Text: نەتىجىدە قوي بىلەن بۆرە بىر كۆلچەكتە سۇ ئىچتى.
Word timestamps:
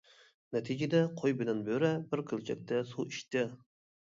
نەتىجىدە 0.55 1.01
قوي 1.19 1.35
بىلەن 1.41 1.61
بۆرە 1.67 1.91
بىر 2.15 2.25
كۆلچەكتە 2.33 2.81
سۇ 2.95 3.07
ئىچتى. 3.11 3.45